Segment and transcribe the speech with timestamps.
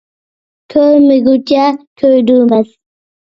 [0.73, 1.67] كۆرمىگۈچە
[2.03, 2.73] كۆيدۈرمەس.